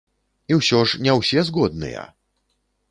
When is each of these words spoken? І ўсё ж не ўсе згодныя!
І 0.53 0.57
ўсё 0.61 0.79
ж 0.91 1.03
не 1.09 1.15
ўсе 1.19 1.39
згодныя! 1.51 2.11